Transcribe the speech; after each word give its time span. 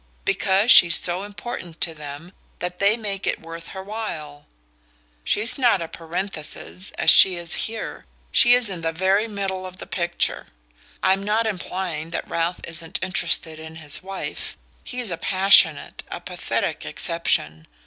Because 0.25 0.71
she's 0.71 0.95
so 0.97 1.21
important 1.21 1.79
to 1.81 1.93
them 1.93 2.31
that 2.57 2.79
they 2.79 2.97
make 2.97 3.27
it 3.27 3.39
worth 3.39 3.67
her 3.67 3.83
while! 3.83 4.47
She's 5.23 5.59
not 5.59 5.79
a 5.79 5.87
parenthesis, 5.87 6.89
as 6.97 7.11
she 7.11 7.35
is 7.35 7.53
here 7.69 8.07
she's 8.31 8.67
in 8.67 8.81
the 8.81 8.93
very 8.93 9.27
middle 9.27 9.63
of 9.63 9.77
the 9.77 9.85
picture. 9.85 10.47
I'm 11.03 11.21
not 11.21 11.45
implying 11.45 12.09
that 12.09 12.27
Ralph 12.27 12.61
isn't 12.63 12.97
interested 13.03 13.59
in 13.59 13.75
his 13.75 14.01
wife 14.01 14.57
he's 14.83 15.11
a 15.11 15.17
passionate, 15.17 16.03
a 16.09 16.19
pathetic 16.19 16.83
exception. 16.83 17.67